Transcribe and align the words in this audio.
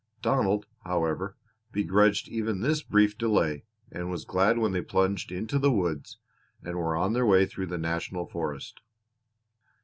Donald, 0.23 0.65
however, 0.83 1.35
begrudged 1.71 2.27
even 2.27 2.61
this 2.61 2.81
brief 2.81 3.15
delay 3.19 3.65
and 3.91 4.09
was 4.09 4.25
glad 4.25 4.57
when 4.57 4.71
they 4.71 4.81
plunged 4.81 5.31
into 5.31 5.59
the 5.59 5.71
woods 5.71 6.17
and 6.63 6.75
were 6.75 6.95
on 6.95 7.13
their 7.13 7.23
way 7.23 7.45
through 7.45 7.67
the 7.67 7.77
National 7.77 8.25
Forest. 8.25 8.81